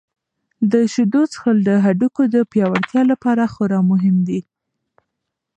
د 0.71 0.73
شیدو 0.93 1.21
څښل 1.31 1.57
د 1.69 1.69
هډوکو 1.85 2.21
د 2.33 2.35
پیاوړتیا 2.51 3.01
لپاره 3.11 3.43
خورا 3.53 3.79
مهم 3.91 4.15
دي. 4.27 4.39